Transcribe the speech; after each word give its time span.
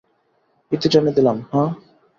ইতি 0.71 0.87
টেনে 0.91 1.11
দিলাম, 1.17 1.37
হাহ? 1.51 1.69